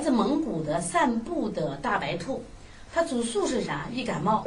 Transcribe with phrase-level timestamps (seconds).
[0.00, 2.42] 来自蒙古的散步的大白兔，
[2.90, 3.86] 它主诉是啥？
[3.92, 4.42] 易感冒，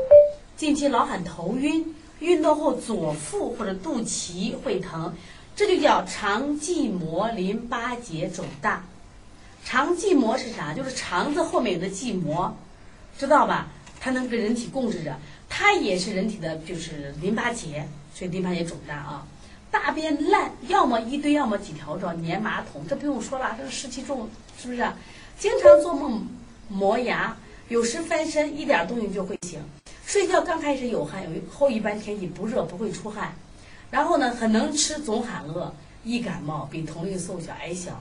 [0.58, 5.14] 近期老喊头晕，运动后左腹或者肚脐会疼，
[5.56, 8.84] 这就叫肠系膜淋巴结肿大。
[9.64, 10.74] 肠系膜是啥？
[10.74, 12.58] 就是肠子后面有的系膜，
[13.20, 13.68] 知道吧？
[14.00, 15.16] 它能跟人体共治着，
[15.50, 19.28] 它也是人体的就是淋巴结，所以淋巴结肿大啊。
[19.74, 24.88] 大便烂，要么一堆，要么几条状，粘马桶，这不用说了，这个湿气重，是不是？
[25.40, 26.28] 经常做梦
[26.70, 27.36] 磨牙，
[27.70, 29.60] 有时翻身，一点动静就会醒。
[30.06, 33.34] 睡觉刚开始有汗，有后一般天气不热，不会出汗。
[33.90, 38.00] 然后呢，很能吃，总喊饿，易感冒，比同龄瘦小矮小。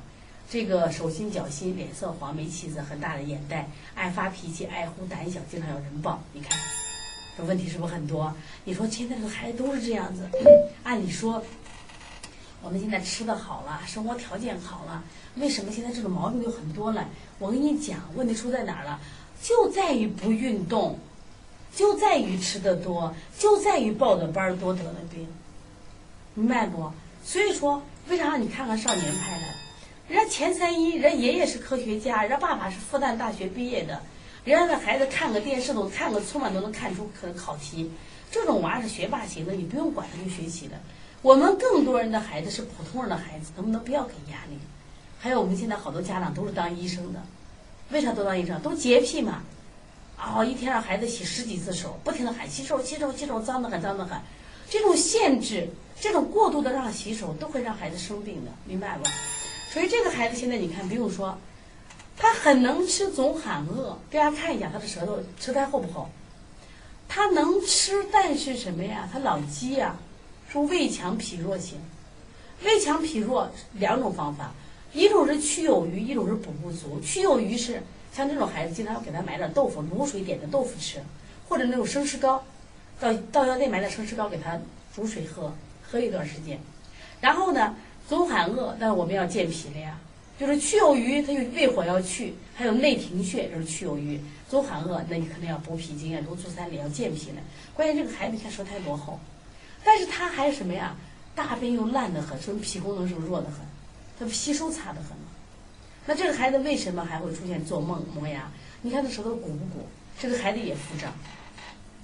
[0.50, 6.22] 这个手心脚心，脸色黄，没气色，很大的眼袋，爱发脾气，爱哭，胆小，经常要人抱。
[6.34, 6.50] 你看，
[7.38, 8.30] 这问题是不是很多？
[8.64, 10.28] 你说现在的孩子都是这样子。
[10.82, 11.42] 按理说，
[12.62, 15.02] 我们现在吃的好了，生活条件好了，
[15.34, 17.08] 为什么现在这种毛病就很多了？
[17.40, 19.00] 我跟你讲，问题出在哪儿了？
[19.42, 20.96] 就在于不运动，
[21.74, 25.26] 就在于吃的多，就在于报的班儿多得的病，
[26.34, 26.92] 明白不？
[27.24, 29.46] 所以说，为啥让你看看少年派的？
[30.08, 34.00] 人家钱三一，人爷爷是科学家，人家爸爸是复旦大学毕业的，
[34.44, 37.90] 人家的孩子看个电视都看个春晚都能看出可考题，
[38.30, 40.76] 这种娃是学霸型的，你不用管他们学习的。
[41.22, 44.58] 我们更多人的孩子是普通人的孩子，能不能不要给压力？
[45.20, 47.22] 还有我们现在好多家长都是当医生的，
[47.90, 48.60] 为啥都当医生？
[48.60, 49.44] 都洁癖嘛，
[50.18, 54.20] 哦，一天让孩子洗十几次手，不停的喊洗手洗手洗手，脏的很脏的很，
[54.68, 55.68] 这种限制，
[56.00, 59.04] 这种过度的让洗手，都会让孩子生病的，明白不？
[59.72, 61.38] 所以这个孩子现在你看不用说，
[62.16, 63.96] 他很能吃，总喊饿。
[64.10, 66.10] 大家看一下他的舌头，舌苔厚不厚？
[67.08, 69.08] 他能吃，但是什么呀？
[69.12, 69.94] 他老积呀，
[70.52, 71.78] 是胃强脾弱型。
[72.62, 74.52] 胃强脾弱两种方法，
[74.92, 77.00] 一种是去有余，一种是补不足。
[77.00, 81.02] 去有余是像这种孩子，经常要给他买点豆腐，卤水点的豆腐吃，
[81.48, 82.44] 或者那种生石膏，
[83.00, 84.60] 到到药店买点生石膏给他
[84.94, 86.58] 煮水喝，喝一段时间。
[87.20, 87.74] 然后呢？
[88.08, 89.96] 总喊饿，但是我们要健脾了呀。
[90.38, 94.20] 就是去有余，它有胃火要去，还有内庭穴，就是去有余。
[94.50, 97.36] 总喊饿，那你可能要补脾经啊，多足三里，要健脾了。
[97.74, 99.20] 关键这个孩子你看舌苔多厚，
[99.84, 100.94] 但是他还是什么呀？
[101.34, 103.56] 大便又烂得很，说明脾功能是弱得很，
[104.18, 105.16] 他吸收差得很。
[106.04, 108.50] 那这个孩子为什么还会出现做梦磨牙？
[108.82, 109.88] 你看他舌头鼓不鼓？
[110.18, 111.12] 这个孩子也腹胀，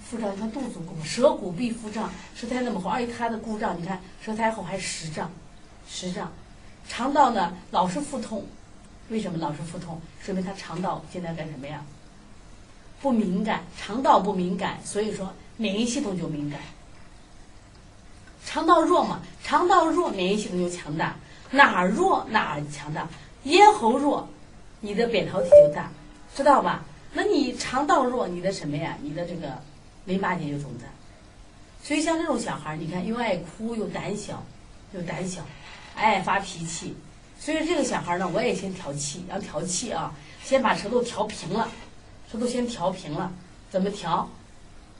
[0.02, 5.30] 腹胀，你看肚子鼓，舌鼓必腹胀，舌苔那么厚，而且他的鼓胀，你看舌苔厚还是实胀。
[5.88, 6.32] 实胀，
[6.88, 8.46] 肠道呢老是腹痛，
[9.08, 10.00] 为什么老是腹痛？
[10.20, 11.84] 说明他肠道现在干什么呀？
[13.02, 16.60] 不敏感，肠道不敏感，所以说免疫系统就敏感。
[18.48, 21.14] 肠道弱嘛，肠道弱，免疫系统就强大。
[21.50, 23.06] 哪儿弱哪儿强大？
[23.42, 24.26] 咽喉弱，
[24.80, 25.90] 你的扁桃体就大，
[26.34, 26.82] 知道吧？
[27.12, 28.96] 那你肠道弱，你的什么呀？
[29.02, 29.52] 你的这个
[30.06, 30.86] 淋巴结就肿大。
[31.82, 34.42] 所以像这种小孩儿，你看又爱哭又胆小，
[34.92, 35.42] 又胆小。
[35.94, 36.96] 爱发脾气，
[37.38, 41.68] 所以这个小孩呢，我也先调气，要调气啊，先把舌头调平了，
[42.32, 43.30] 舌头先调平了，
[43.70, 44.26] 怎么调？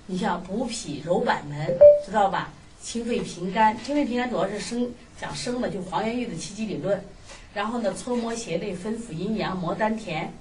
[0.05, 1.67] 你像补脾揉板门，
[2.05, 2.51] 知道吧？
[2.83, 4.91] 清肺平肝，清肺平肝主要是生
[5.21, 7.03] 讲生的，就黄元玉的气机理论。
[7.55, 10.33] 然后呢，搓摩胁肋，分府阴阳，摩丹田，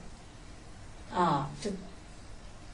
[1.13, 1.71] 啊，这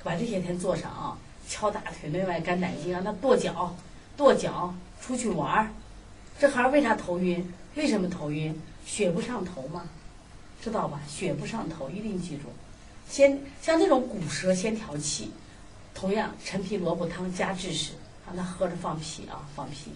[0.04, 3.76] 把这些天做上啊，敲大腿内外肝胆经，让他跺脚，
[4.18, 5.72] 跺脚出去玩儿。
[6.40, 7.54] 这孩儿为啥头晕？
[7.76, 8.60] 为什么头晕？
[8.86, 9.86] 血不上头嘛，
[10.62, 11.00] 知道吧？
[11.08, 12.44] 血不上头，一定记住。
[13.08, 15.32] 先像这种骨折先调气，
[15.94, 17.94] 同样陈皮萝卜汤加枳实，
[18.28, 19.92] 让他喝着放屁啊，放屁。